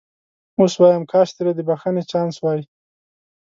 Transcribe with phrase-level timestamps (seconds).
[0.59, 2.61] اوس وایم کاش ترې د بخښنې چانس وای.